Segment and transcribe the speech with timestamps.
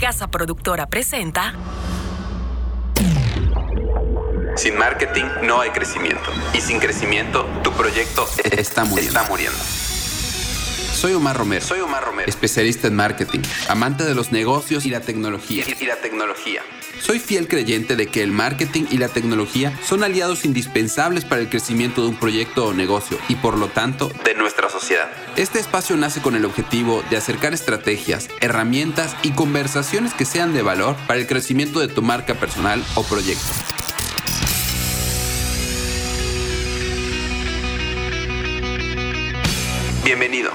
[0.00, 1.54] Casa Productora presenta.
[4.56, 6.30] Sin marketing no hay crecimiento.
[6.52, 8.26] Y sin crecimiento, tu proyecto.
[8.50, 9.58] Está muriendo.
[10.98, 11.64] Soy Omar Romero.
[11.64, 12.28] Soy Omar Romero.
[12.28, 13.38] Especialista en marketing,
[13.68, 15.64] amante de los negocios y la tecnología.
[15.80, 16.60] Y la tecnología.
[17.00, 21.48] Soy fiel creyente de que el marketing y la tecnología son aliados indispensables para el
[21.48, 25.08] crecimiento de un proyecto o negocio y por lo tanto de nuestra sociedad.
[25.36, 30.62] Este espacio nace con el objetivo de acercar estrategias, herramientas y conversaciones que sean de
[30.62, 33.46] valor para el crecimiento de tu marca personal o proyecto.
[40.02, 40.50] Bienvenido.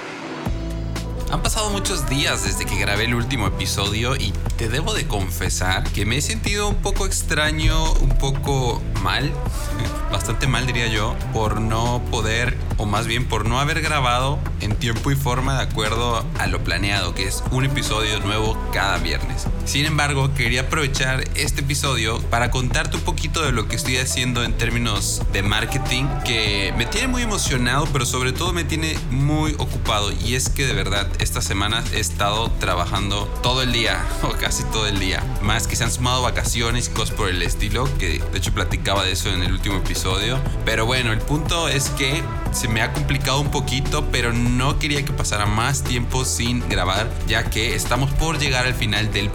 [1.34, 5.84] Han pasado muchos días desde que grabé el último episodio y te debo de confesar
[5.84, 9.34] que me he sentido un poco extraño, un poco mal,
[10.12, 14.76] bastante mal diría yo, por no poder, o más bien por no haber grabado en
[14.76, 19.48] tiempo y forma de acuerdo a lo planeado, que es un episodio nuevo cada viernes.
[19.66, 24.44] Sin embargo, quería aprovechar este episodio para contarte un poquito de lo que estoy haciendo
[24.44, 29.53] en términos de marketing, que me tiene muy emocionado, pero sobre todo me tiene muy
[29.58, 30.11] ocupado.
[30.11, 34.64] Y es que de verdad, esta semana he estado trabajando todo el día, o casi
[34.66, 35.23] todo el día.
[35.42, 39.03] Más que se han sumado vacaciones y cosas por el estilo, que de hecho platicaba
[39.03, 40.39] de eso en el último episodio.
[40.66, 42.23] Pero bueno, el punto es que
[42.64, 47.09] se me ha complicado un poquito, pero no quería que pasara más tiempo sin grabar,
[47.28, 49.30] ya que estamos por llegar al final del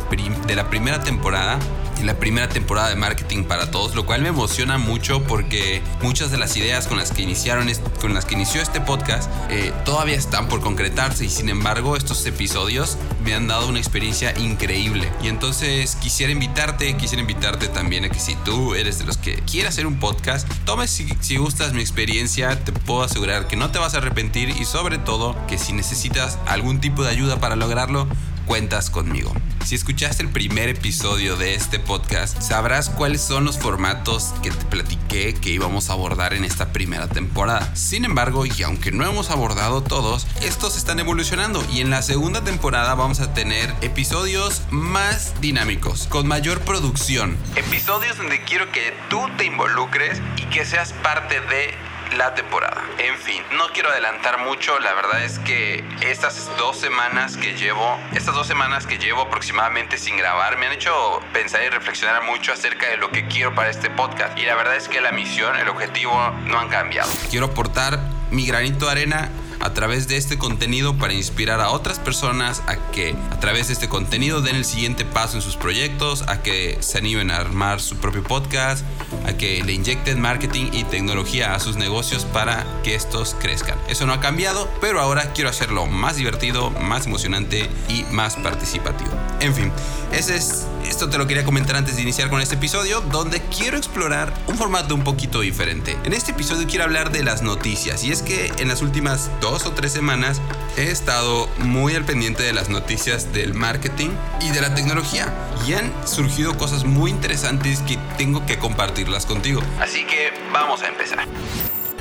[0.47, 1.59] de la primera temporada
[2.01, 6.31] y la primera temporada de marketing para todos, lo cual me emociona mucho porque muchas
[6.31, 7.69] de las ideas con las que iniciaron
[8.01, 12.25] con las que inició este podcast eh, todavía están por concretarse y sin embargo estos
[12.27, 15.11] episodios me han dado una experiencia increíble.
[15.23, 19.37] Y entonces quisiera invitarte, quisiera invitarte también a que si tú eres de los que
[19.43, 23.71] quiere hacer un podcast, tomes si, si gustas mi experiencia, te puedo asegurar que no
[23.71, 27.57] te vas a arrepentir y sobre todo que si necesitas algún tipo de ayuda para
[27.57, 28.09] lograrlo,
[28.49, 29.33] cuentas conmigo.
[29.67, 34.65] Si escuchaste el primer episodio de este podcast, sabrás cuáles son los formatos que te
[34.65, 37.77] platiqué que íbamos a abordar en esta primera temporada.
[37.77, 42.43] Sin embargo, y aunque no hemos abordado todos, estos están evolucionando y en la segunda
[42.43, 47.37] temporada vamos a tener episodios más dinámicos, con mayor producción.
[47.55, 52.85] Episodios donde quiero que tú te involucres y que seas parte de la temporada.
[52.99, 57.99] En fin, no quiero adelantar mucho, la verdad es que estas dos semanas que llevo,
[58.15, 62.53] estas dos semanas que llevo aproximadamente sin grabar, me han hecho pensar y reflexionar mucho
[62.53, 64.39] acerca de lo que quiero para este podcast.
[64.39, 66.15] Y la verdad es que la misión, el objetivo
[66.45, 67.11] no han cambiado.
[67.31, 67.99] Quiero aportar
[68.31, 69.31] mi granito de arena
[69.61, 73.75] a través de este contenido para inspirar a otras personas a que a través de
[73.75, 77.81] este contenido den el siguiente paso en sus proyectos, a que se animen a armar
[77.81, 78.85] su propio podcast,
[79.27, 83.79] a que le inyecten marketing y tecnología a sus negocios para que estos crezcan.
[83.89, 89.11] Eso no ha cambiado, pero ahora quiero hacerlo más divertido, más emocionante y más participativo.
[89.41, 89.73] En fin,
[90.13, 90.67] ese es,
[90.99, 94.59] esto te lo quería comentar antes de iniciar con este episodio, donde quiero explorar un
[94.59, 95.97] formato un poquito diferente.
[96.03, 99.65] En este episodio quiero hablar de las noticias, y es que en las últimas dos
[99.67, 100.41] o tres semanas
[100.77, 104.11] he estado muy al pendiente de las noticias del marketing
[104.41, 105.33] y de la tecnología,
[105.69, 109.63] y han surgido cosas muy interesantes que tengo que compartirlas contigo.
[109.81, 111.29] Así que vamos a empezar.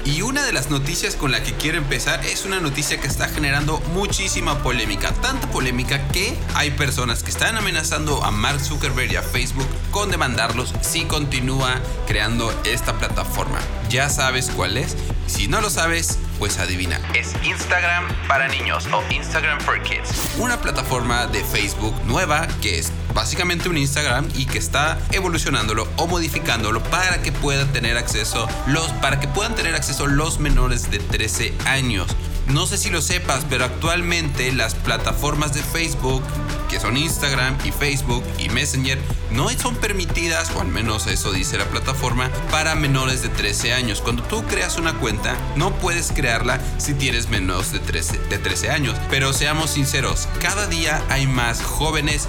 [0.07, 3.27] Y una de las noticias con la que quiero empezar es una noticia que está
[3.27, 5.11] generando muchísima polémica.
[5.11, 10.09] Tanta polémica que hay personas que están amenazando a Mark Zuckerberg y a Facebook con
[10.09, 13.59] demandarlos si continúa creando esta plataforma.
[13.89, 14.95] Ya sabes cuál es.
[15.27, 17.01] Si no lo sabes, pues adivina.
[17.13, 20.09] Es Instagram para niños o Instagram for Kids.
[20.37, 26.05] Una plataforma de Facebook nueva que es básicamente un Instagram y que está evolucionándolo o
[26.05, 30.99] modificándolo para que puedan tener acceso los para que puedan tener acceso los menores de
[30.99, 32.05] 13 años.
[32.47, 36.21] No sé si lo sepas, pero actualmente las plataformas de Facebook,
[36.69, 38.99] que son Instagram y Facebook y Messenger,
[39.31, 43.99] no son permitidas, o al menos eso dice la plataforma, para menores de 13 años.
[43.99, 48.69] Cuando tú creas una cuenta, no puedes crearla si tienes menos de 13, de 13
[48.69, 48.95] años.
[49.09, 52.27] Pero seamos sinceros, cada día hay más jóvenes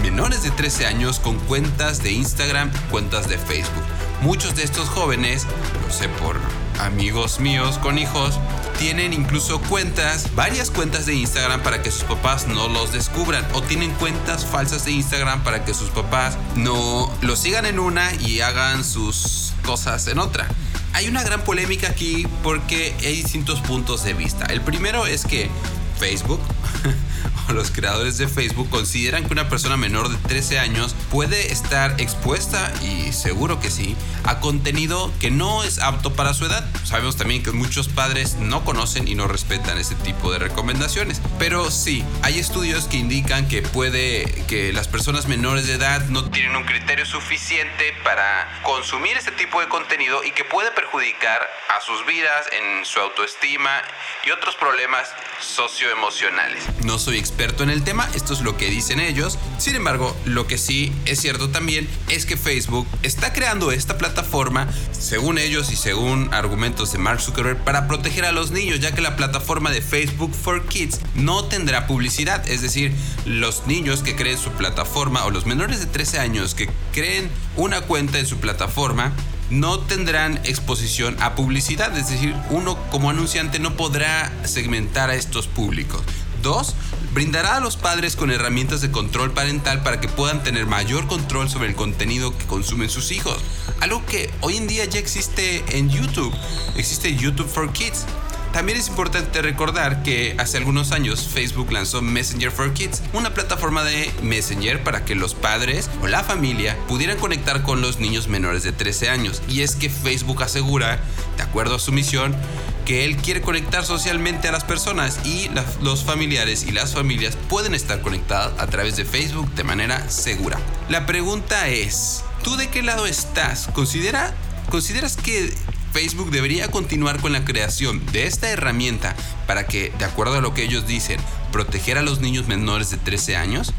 [0.00, 3.84] menores de 13 años con cuentas de Instagram, cuentas de Facebook.
[4.20, 5.46] Muchos de estos jóvenes,
[5.84, 6.36] lo sé por
[6.78, 8.38] amigos míos con hijos,
[8.78, 13.62] tienen incluso cuentas, varias cuentas de Instagram para que sus papás no los descubran o
[13.62, 18.40] tienen cuentas falsas de Instagram para que sus papás no los sigan en una y
[18.40, 20.48] hagan sus cosas en otra.
[20.94, 24.46] Hay una gran polémica aquí porque hay distintos puntos de vista.
[24.46, 25.50] El primero es que
[25.98, 26.40] Facebook
[27.48, 32.00] o los creadores de Facebook consideran que una persona menor de 13 años puede estar
[32.00, 36.64] expuesta, y seguro que sí, a contenido que no es apto para su edad.
[36.84, 41.20] Sabemos también que muchos padres no conocen y no respetan ese tipo de recomendaciones.
[41.38, 46.30] Pero sí, hay estudios que indican que puede que las personas menores de edad no
[46.30, 51.80] tienen un criterio suficiente para consumir este tipo de contenido y que puede perjudicar a
[51.80, 53.82] sus vidas en su autoestima
[54.24, 56.64] y otros problemas socioemocionales.
[56.84, 59.38] No soy experto en el tema, esto es lo que dicen ellos.
[59.58, 64.68] Sin embargo, lo que sí es cierto también es que Facebook está creando esta plataforma,
[64.92, 69.00] según ellos y según argumentos de Mark Zuckerberg, para proteger a los niños, ya que
[69.00, 72.48] la plataforma de Facebook for Kids no tendrá publicidad.
[72.48, 72.92] Es decir,
[73.24, 77.82] los niños que creen su plataforma o los menores de 13 años que creen una
[77.82, 79.12] cuenta en su plataforma
[79.52, 85.46] no tendrán exposición a publicidad, es decir, uno como anunciante no podrá segmentar a estos
[85.46, 86.02] públicos.
[86.42, 86.74] Dos,
[87.14, 91.48] brindará a los padres con herramientas de control parental para que puedan tener mayor control
[91.48, 93.38] sobre el contenido que consumen sus hijos.
[93.80, 96.34] Algo que hoy en día ya existe en YouTube.
[96.76, 98.06] Existe YouTube for Kids.
[98.52, 103.82] También es importante recordar que hace algunos años Facebook lanzó Messenger for Kids, una plataforma
[103.82, 108.62] de Messenger para que los padres o la familia pudieran conectar con los niños menores
[108.62, 109.40] de 13 años.
[109.48, 111.00] Y es que Facebook asegura,
[111.38, 112.36] de acuerdo a su misión,
[112.84, 115.50] que él quiere conectar socialmente a las personas y
[115.80, 120.58] los familiares y las familias pueden estar conectadas a través de Facebook de manera segura.
[120.88, 123.68] La pregunta es, ¿tú de qué lado estás?
[123.72, 124.34] ¿Considera,
[124.70, 125.52] ¿Consideras que
[125.92, 129.14] Facebook debería continuar con la creación de esta herramienta
[129.46, 131.20] para que, de acuerdo a lo que ellos dicen,
[131.52, 133.72] proteger a los niños menores de 13 años?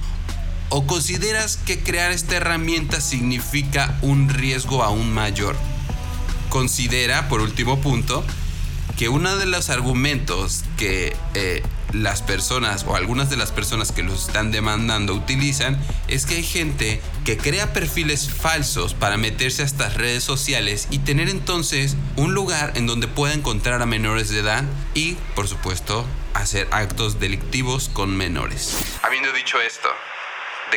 [0.69, 5.56] ¿O consideras que crear esta herramienta significa un riesgo aún mayor?
[6.49, 8.23] Considera, por último punto,
[9.03, 11.61] que uno de los argumentos que eh,
[11.91, 15.77] las personas o algunas de las personas que los están demandando utilizan
[16.07, 21.00] es que hay gente que crea perfiles falsos para meterse a estas redes sociales y
[21.00, 24.63] tener entonces un lugar en donde pueda encontrar a menores de edad
[24.94, 28.77] y, por supuesto, hacer actos delictivos con menores.
[29.01, 29.89] Habiendo dicho esto,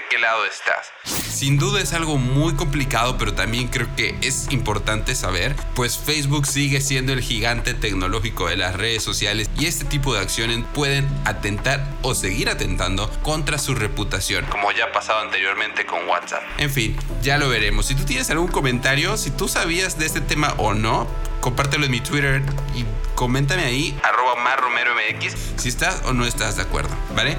[0.08, 0.92] qué lado estás.
[1.04, 6.46] Sin duda es algo muy complicado, pero también creo que es importante saber, pues Facebook
[6.46, 11.06] sigue siendo el gigante tecnológico de las redes sociales y este tipo de acciones pueden
[11.24, 16.42] atentar o seguir atentando contra su reputación, como ya ha pasado anteriormente con WhatsApp.
[16.58, 17.86] En fin, ya lo veremos.
[17.86, 21.06] Si tú tienes algún comentario, si tú sabías de este tema o no,
[21.40, 22.42] compártelo en mi Twitter
[22.74, 22.84] y
[23.14, 27.36] coméntame ahí, arroba MX, si estás o no estás de acuerdo, ¿vale?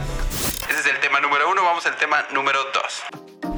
[0.77, 3.01] Ese es el tema número uno, vamos al tema número dos.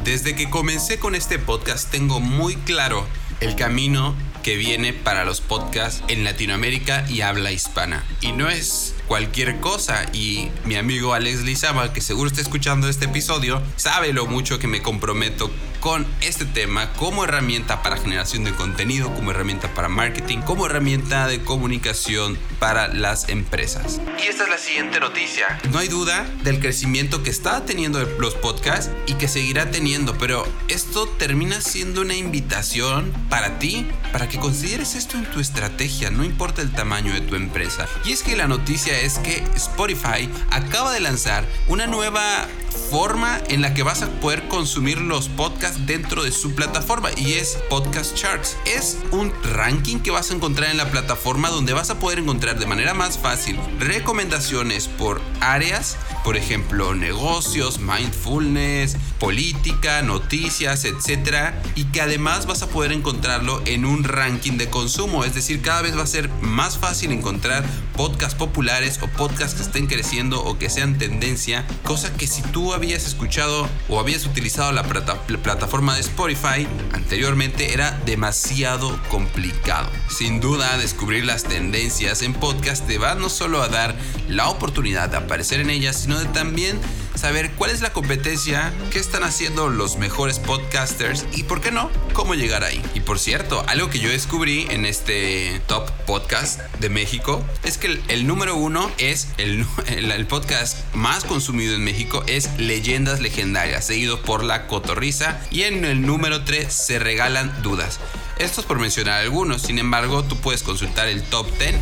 [0.06, 3.06] Desde que comencé con este podcast tengo muy claro
[3.42, 8.06] el camino que viene para los podcasts en Latinoamérica y habla hispana.
[8.22, 10.06] Y no es cualquier cosa.
[10.14, 14.68] Y mi amigo Alex Lizama, que seguro está escuchando este episodio, sabe lo mucho que
[14.68, 20.40] me comprometo con este tema como herramienta para generación de contenido, como herramienta para marketing,
[20.40, 24.00] como herramienta de comunicación para las empresas.
[24.22, 25.60] Y esta es la siguiente noticia.
[25.72, 30.46] No hay duda del crecimiento que está teniendo los podcasts y que seguirá teniendo, pero
[30.68, 36.24] esto termina siendo una invitación para ti, para que consideres esto en tu estrategia, no
[36.24, 37.88] importa el tamaño de tu empresa.
[38.06, 42.48] Y es que la noticia es que Spotify acaba de lanzar una nueva
[42.92, 47.34] forma en la que vas a poder consumir los podcasts dentro de su plataforma y
[47.34, 48.58] es Podcast Charts.
[48.66, 52.60] Es un ranking que vas a encontrar en la plataforma donde vas a poder encontrar
[52.60, 61.86] de manera más fácil recomendaciones por áreas, por ejemplo, negocios, mindfulness, política, noticias, etcétera, y
[61.86, 65.98] que además vas a poder encontrarlo en un ranking de consumo, es decir, cada vez
[65.98, 67.64] va a ser más fácil encontrar
[67.96, 72.74] podcasts populares o podcasts que estén creciendo o que sean tendencia, cosa que si tú
[72.74, 79.88] habías escuchado o habías utilizado la, plataforma de Spotify anteriormente era demasiado complicado.
[80.10, 83.96] Sin duda, descubrir las tendencias en podcast te va no solo a dar
[84.28, 86.80] la oportunidad de aparecer en ellas, sino de también
[87.20, 91.92] saber cuál es la competencia, qué están haciendo los mejores podcasters y por qué no,
[92.14, 92.82] cómo llegar ahí.
[92.94, 98.02] Y por cierto, algo que yo descubrí en este top podcast de México es que
[98.08, 104.22] el, número uno es el, el, podcast más consumido en México es Leyendas Legendarias, seguido
[104.22, 108.00] por La Cotorriza y en el número 3 se regalan dudas.
[108.38, 111.76] Esto es por mencionar algunos, sin embargo tú puedes consultar el top 10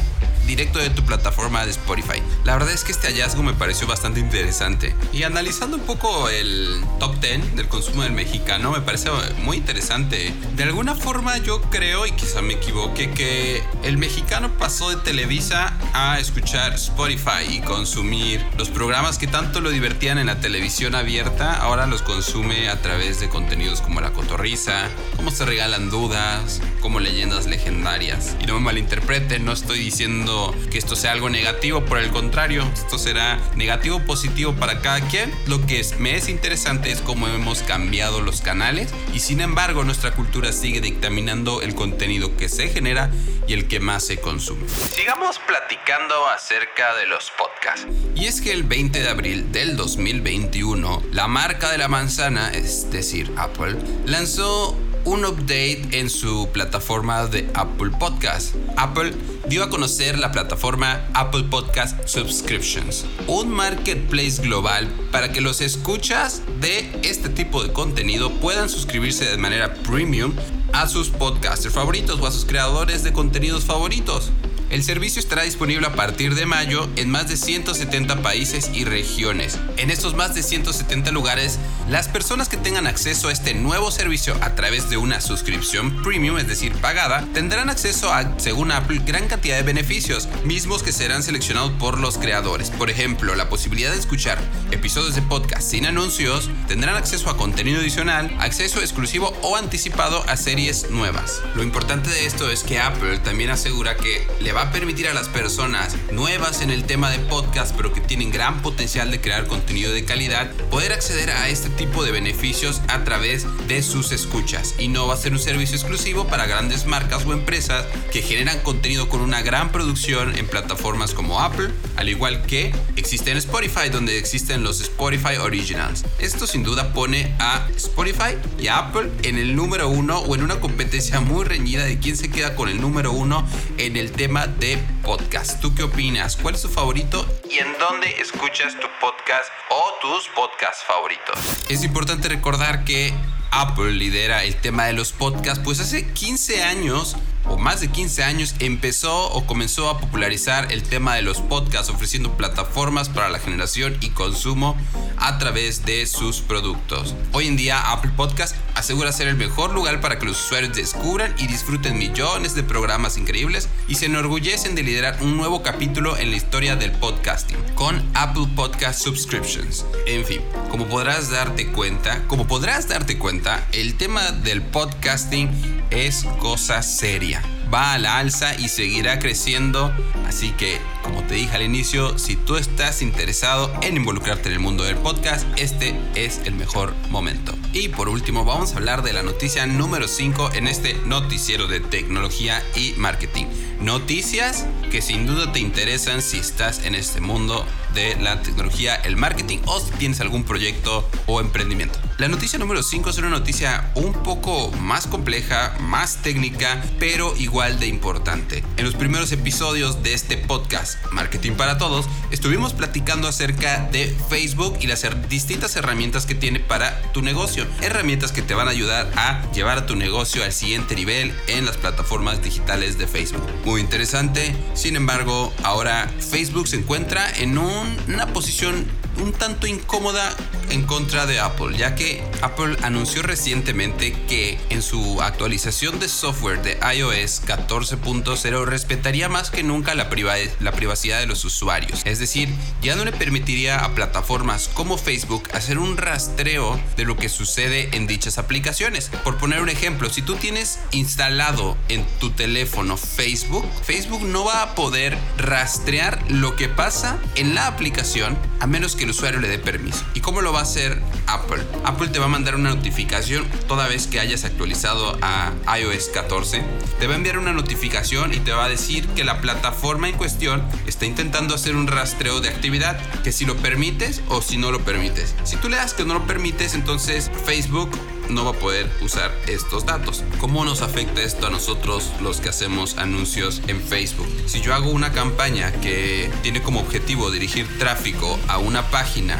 [0.48, 2.24] directo de tu plataforma de Spotify.
[2.46, 4.96] La verdad es que este hallazgo me pareció bastante interesante.
[5.12, 9.10] Y analizando un poco el top 10 del consumo del mexicano, me parece
[9.44, 10.34] muy interesante.
[10.56, 15.74] De alguna forma yo creo, y quizá me equivoque, que el mexicano pasó de Televisa
[15.94, 21.56] a escuchar Spotify y consumir los programas que tanto lo divertían en la televisión abierta,
[21.56, 24.88] ahora los consume a través de contenidos como La Cotorriza,
[25.18, 28.38] como Se Regalan Dudas, como Leyendas Legendarias.
[28.40, 30.37] Y no me malinterpreten, no estoy diciendo
[30.72, 35.34] que esto sea algo negativo, por el contrario, esto será negativo positivo para cada quien.
[35.48, 39.84] Lo que es, me es interesante es cómo hemos cambiado los canales y sin embargo
[39.84, 43.10] nuestra cultura sigue dictaminando el contenido que se genera
[43.48, 44.68] y el que más se consume.
[44.94, 47.88] Sigamos platicando acerca de los podcasts.
[48.16, 52.92] Y es que el 20 de abril del 2021, la marca de la manzana, es
[52.92, 58.54] decir, Apple, lanzó un update en su plataforma de Apple Podcast.
[58.76, 59.14] Apple
[59.48, 66.42] dio a conocer la plataforma Apple Podcast Subscriptions, un marketplace global para que los escuchas
[66.60, 70.34] de este tipo de contenido puedan suscribirse de manera premium
[70.74, 74.32] a sus podcasters favoritos o a sus creadores de contenidos favoritos.
[74.70, 79.58] El servicio estará disponible a partir de mayo en más de 170 países y regiones.
[79.78, 81.58] En estos más de 170 lugares,
[81.88, 86.38] las personas que tengan acceso a este nuevo servicio a través de una suscripción premium,
[86.38, 91.24] es decir, pagada, tendrán acceso a, según Apple, gran cantidad de beneficios, mismos que serán
[91.24, 92.70] seleccionados por los creadores.
[92.70, 94.38] Por ejemplo, la posibilidad de escuchar
[94.72, 100.36] episodios de podcast sin anuncios, tendrán acceso a contenido adicional, acceso exclusivo o anticipado a
[100.36, 101.42] series nuevas.
[101.56, 105.14] Lo importante de esto es que Apple también asegura que le va a permitir a
[105.14, 109.46] las personas nuevas en el tema de podcast, pero que tienen gran potencial de crear
[109.46, 114.74] contenido de calidad, poder acceder a este tipo de beneficios a través de sus escuchas.
[114.80, 118.60] Y no va a ser un servicio exclusivo para grandes marcas o empresas que generan
[118.62, 123.90] contenido con una gran producción en plataformas como Apple, al igual que existe en Spotify,
[123.92, 126.04] donde existen los Spotify Originals.
[126.18, 130.42] Esto sin duda pone a Spotify y a Apple en el número uno o en
[130.42, 133.48] una competencia muy reñida de quién se queda con el número uno
[133.78, 135.60] en el tema de podcast.
[135.62, 136.38] ¿Tú qué opinas?
[136.38, 137.26] ¿Cuál es tu favorito?
[137.50, 141.38] ¿Y en dónde escuchas tu podcast o tus podcasts favoritos?
[141.70, 143.14] Es importante recordar que
[143.52, 147.16] Apple lidera el tema de los podcasts, pues hace 15 años
[147.50, 151.90] o más de 15 años empezó o comenzó a popularizar el tema de los podcasts
[151.90, 154.78] ofreciendo plataformas para la generación y consumo
[155.18, 157.16] a través de sus productos.
[157.32, 161.34] Hoy en día Apple Podcast asegura ser el mejor lugar para que los usuarios descubran
[161.38, 166.32] y disfruten millones de programas increíbles y se enorgullecen de liderar un nuevo capítulo en
[166.32, 169.86] la historia del podcasting con Apple Podcast Subscriptions.
[170.06, 175.50] En fin, como podrás darte cuenta, como podrás darte cuenta, el tema del podcasting
[175.92, 177.42] es cosa seria
[177.74, 179.94] va a la alza y seguirá creciendo.
[180.26, 184.60] Así que, como te dije al inicio, si tú estás interesado en involucrarte en el
[184.60, 187.54] mundo del podcast, este es el mejor momento.
[187.74, 191.80] Y por último, vamos a hablar de la noticia número 5 en este noticiero de
[191.80, 193.46] tecnología y marketing.
[193.82, 199.18] Noticias que sin duda te interesan si estás en este mundo de la tecnología, el
[199.18, 202.00] marketing o si tienes algún proyecto o emprendimiento.
[202.18, 207.80] La noticia número 5 es una noticia un poco más compleja, más técnica, pero igual
[207.80, 208.64] de importante.
[208.78, 214.78] En los primeros episodios de este podcast, Marketing para Todos, estuvimos platicando acerca de Facebook
[214.80, 217.57] y las distintas herramientas que tiene para tu negocio.
[217.82, 221.66] Herramientas que te van a ayudar a llevar a tu negocio al siguiente nivel en
[221.66, 223.44] las plataformas digitales de Facebook.
[223.66, 224.56] Muy interesante.
[224.74, 228.86] Sin embargo, ahora Facebook se encuentra en una posición
[229.22, 230.36] un tanto incómoda
[230.70, 236.62] en contra de Apple, ya que Apple anunció recientemente que en su actualización de software
[236.62, 242.02] de iOS 14.0 respetaría más que nunca la, privacidad de los usuarios.
[242.06, 242.50] Es decir,
[242.82, 247.90] ya no le permitiría a plataformas como Facebook hacer un rastreo de lo que sucede
[247.96, 249.10] en dichas aplicaciones.
[249.24, 254.64] Por poner un ejemplo, si tú tienes instalado en tu teléfono Facebook, Facebook no va
[254.64, 259.48] a poder rastrear lo que pasa en la aplicación a menos que el usuario le
[259.48, 260.04] dé permiso.
[260.14, 261.64] ¿Y cómo lo va a hacer Apple?
[261.84, 266.64] Apple te va a mandar una notificación toda vez que hayas actualizado a iOS 14.
[267.00, 270.18] Te va a enviar una notificación y te va a decir que la plataforma en
[270.18, 274.72] cuestión está intentando hacer un rastreo de actividad, que si lo permites o si no
[274.72, 275.36] lo permites.
[275.44, 277.92] Si tú le das que no lo permites, entonces Facebook
[278.28, 280.24] no va a poder usar estos datos.
[280.40, 284.28] ¿Cómo nos afecta esto a nosotros los que hacemos anuncios en Facebook?
[284.48, 289.40] Si yo hago una campaña que tiene como objetivo dirigir tráfico a una página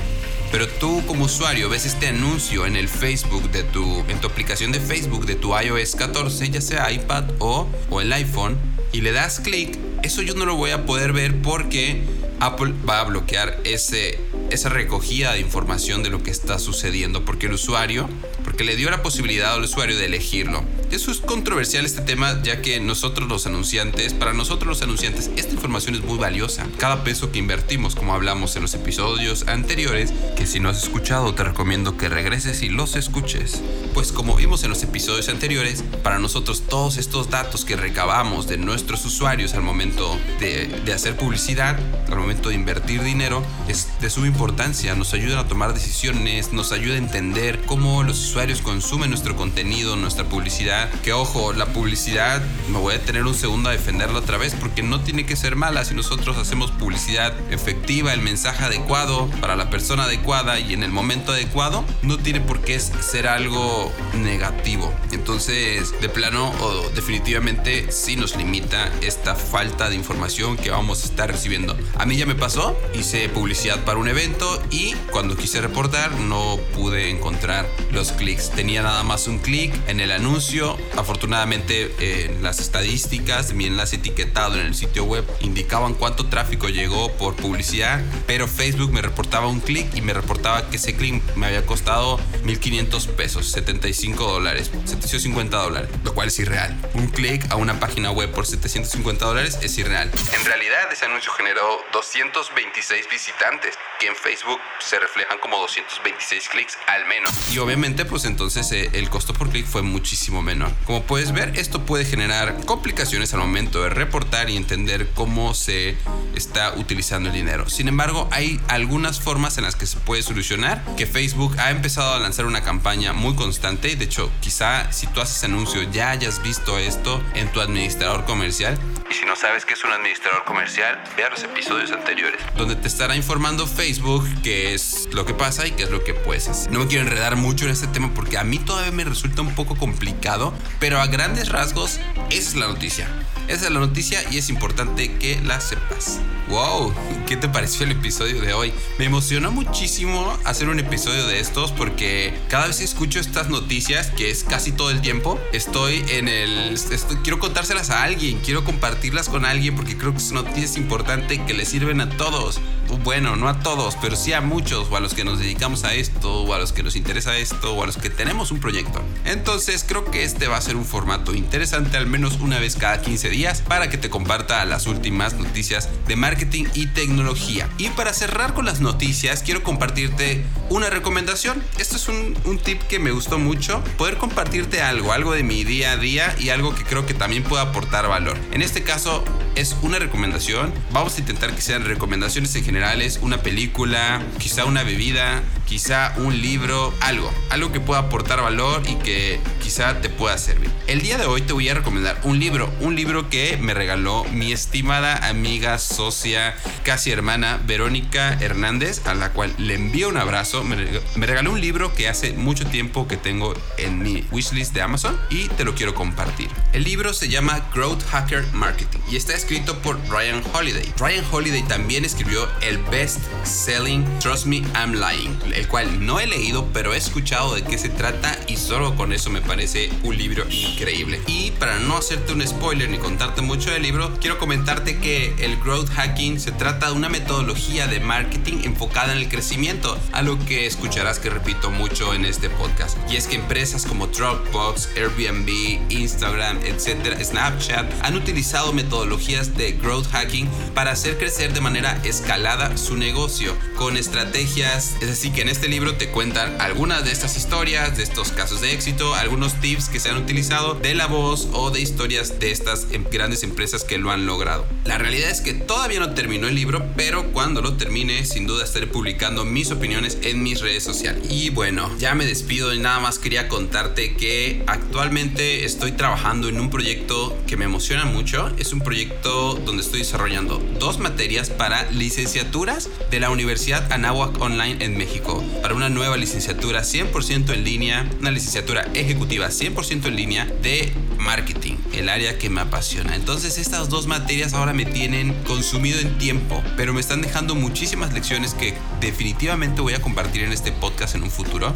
[0.52, 4.72] pero tú como usuario ves este anuncio en el Facebook de tu, en tu aplicación
[4.72, 8.58] de Facebook de tu iOS 14, ya sea iPad o, o el iPhone,
[8.92, 12.02] y le das clic, eso yo no lo voy a poder ver porque
[12.40, 17.48] Apple va a bloquear ese, esa recogida de información de lo que está sucediendo, porque
[17.48, 18.10] el usuario,
[18.58, 20.64] porque le dio la posibilidad al usuario de elegirlo.
[20.90, 25.54] Eso es controversial este tema, ya que nosotros los anunciantes, para nosotros los anunciantes, esta
[25.54, 26.66] información es muy valiosa.
[26.78, 31.36] Cada peso que invertimos, como hablamos en los episodios anteriores, que si no has escuchado
[31.36, 33.62] te recomiendo que regreses y los escuches.
[33.94, 38.58] Pues como vimos en los episodios anteriores, para nosotros todos estos datos que recabamos de
[38.58, 44.10] nuestros usuarios al momento de, de hacer publicidad, al momento de invertir dinero, es de
[44.10, 44.96] suma importancia.
[44.96, 49.96] Nos ayudan a tomar decisiones, nos ayuda a entender cómo los usuarios consumen nuestro contenido,
[49.96, 54.38] nuestra publicidad que ojo, la publicidad, me voy a tener un segundo a defenderla otra
[54.38, 59.28] vez porque no tiene que ser mala si nosotros hacemos publicidad efectiva, el mensaje adecuado
[59.42, 63.92] para la persona adecuada y en el momento adecuado, no tiene por qué ser algo
[64.14, 64.94] negativo.
[65.12, 71.08] Entonces, de plano o definitivamente sí nos limita esta falta de información que vamos a
[71.08, 71.78] estar recibiendo.
[71.98, 76.58] A mí ya me pasó, hice publicidad para un evento y cuando quise reportar no
[76.74, 78.37] pude encontrar los clics.
[78.56, 81.94] Tenía nada más un clic en el anuncio Afortunadamente,
[82.26, 87.36] en las estadísticas, mi enlace etiquetado en el sitio web indicaban cuánto tráfico llegó por
[87.36, 91.66] publicidad, pero Facebook me reportaba un clic y me reportaba que ese clic me había
[91.66, 96.76] costado 1500 pesos, 75 dólares, 750 dólares, lo cual es irreal.
[96.94, 100.12] Un clic a una página web por 750 dólares es irreal.
[100.34, 106.78] En realidad, ese anuncio generó 226 visitantes, que en Facebook se reflejan como 226 clics
[106.88, 107.32] al menos.
[107.52, 111.58] Y obviamente, pues entonces eh, el costo por clic fue muchísimo menos como puedes ver,
[111.58, 115.98] esto puede generar complicaciones al momento de reportar y entender cómo se
[116.36, 117.70] está utilizando el dinero.
[117.70, 122.14] Sin embargo, hay algunas formas en las que se puede solucionar, que Facebook ha empezado
[122.14, 123.96] a lanzar una campaña muy constante.
[123.96, 128.78] De hecho, quizá si tú haces anuncio ya hayas visto esto en tu administrador comercial.
[129.10, 132.88] Y si no sabes qué es un administrador comercial, vea los episodios anteriores, donde te
[132.88, 136.72] estará informando Facebook qué es lo que pasa y qué es lo que puedes hacer.
[136.72, 139.56] No me quiero enredar mucho en este tema porque a mí todavía me resulta un
[139.56, 142.00] poco complicado pero a grandes rasgos,
[142.30, 143.08] esa es la noticia.
[143.48, 146.20] Esa es la noticia y es importante que la sepas.
[146.50, 146.94] ¡Wow!
[147.26, 148.74] ¿Qué te pareció el episodio de hoy?
[149.00, 154.12] Me emocionó muchísimo hacer un episodio de estos porque cada vez que escucho estas noticias,
[154.12, 156.78] que es casi todo el tiempo, estoy en el...
[157.24, 161.54] quiero contárselas a alguien, quiero compartirlas con alguien porque creo que son noticias importantes que
[161.54, 162.60] le sirven a todos.
[163.04, 165.94] Bueno, no a todos, pero sí a muchos, o a los que nos dedicamos a
[165.94, 169.02] esto, o a los que nos interesa esto, o a los que tenemos un proyecto.
[169.26, 173.02] Entonces creo que este va a ser un formato interesante al menos una vez cada
[173.02, 177.70] 15 días para que te comparta las últimas noticias de marketing y tecnología.
[177.78, 181.64] Y para cerrar con las noticias, quiero compartirte una recomendación.
[181.78, 185.64] Esto es un, un tip que me gustó mucho, poder compartirte algo, algo de mi
[185.64, 188.38] día a día y algo que creo que también puede aportar valor.
[188.52, 189.24] En este caso
[189.58, 190.72] es una recomendación.
[190.92, 196.42] Vamos a intentar que sean recomendaciones en generales, una película, quizá una bebida, quizá un
[196.42, 200.72] libro, algo, algo que pueda aportar valor y que quizá te pueda servir.
[200.88, 204.24] El día de hoy te voy a recomendar un libro, un libro que me regaló
[204.32, 210.64] mi estimada amiga, socia, casi hermana Verónica Hernández, a la cual le envío un abrazo.
[210.64, 215.20] Me, regaló un libro que hace mucho tiempo que tengo en mi wishlist de Amazon
[215.30, 216.50] y te lo quiero compartir.
[216.72, 220.94] El libro se llama Growth Hacker Marketing y está escrito por Ryan Holiday.
[220.98, 226.28] Ryan Holiday también escribió el best selling Trust Me I'm Lying el cual no he
[226.28, 230.16] leído, pero he escuchado de qué se trata y solo con eso me parece un
[230.16, 231.20] libro increíble.
[231.26, 235.58] Y para no hacerte un spoiler ni contarte mucho del libro, quiero comentarte que el
[235.58, 240.38] growth hacking se trata de una metodología de marketing enfocada en el crecimiento, a lo
[240.46, 242.98] que escucharás que repito mucho en este podcast.
[243.12, 250.08] Y es que empresas como Dropbox, Airbnb, Instagram, etcétera, Snapchat han utilizado metodologías de growth
[250.12, 255.52] hacking para hacer crecer de manera escalada su negocio con estrategias, es decir, que en
[255.52, 259.88] este libro te cuentan algunas de estas historias, de estos casos de éxito, algunos tips
[259.88, 263.86] que se han utilizado de la voz o de historias de estas em, grandes empresas
[263.86, 264.66] que lo han logrado.
[264.84, 268.66] La realidad es que todavía no terminó el libro, pero cuando lo termine, sin duda
[268.66, 271.24] estaré publicando mis opiniones en mis redes sociales.
[271.30, 276.60] Y bueno, ya me despido y nada más quería contarte que actualmente estoy trabajando en
[276.60, 278.52] un proyecto que me emociona mucho.
[278.58, 284.42] Es un proyecto proyecto donde estoy desarrollando dos materias para licenciaturas de la Universidad Anáhuac
[284.42, 290.16] Online en México, para una nueva licenciatura 100% en línea, una licenciatura ejecutiva 100% en
[290.16, 293.16] línea de marketing, el área que me apasiona.
[293.16, 298.14] Entonces estas dos materias ahora me tienen consumido en tiempo, pero me están dejando muchísimas
[298.14, 301.74] lecciones que definitivamente voy a compartir en este podcast en un futuro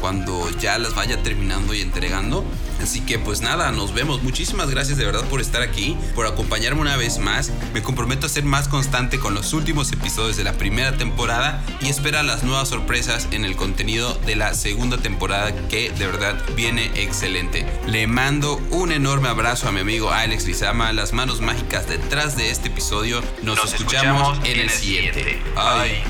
[0.00, 2.44] cuando ya las vaya terminando y entregando.
[2.82, 4.22] Así que pues nada, nos vemos.
[4.22, 7.50] Muchísimas gracias de verdad por estar aquí, por acompañarme una vez más.
[7.72, 11.88] Me comprometo a ser más constante con los últimos episodios de la primera temporada y
[11.88, 16.86] espera las nuevas sorpresas en el contenido de la segunda temporada que de verdad viene
[16.94, 17.66] excelente.
[17.86, 22.50] Le mando un enorme abrazo a mi amigo Alex Lizama, las manos mágicas detrás de
[22.50, 23.22] este episodio.
[23.42, 25.38] Nos, escuchamos, en el siguiente.
[25.54, 26.02] Bye.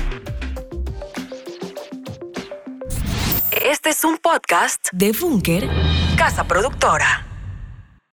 [3.51, 5.69] Este es un podcast de Bunker,
[6.15, 7.34] casa productora.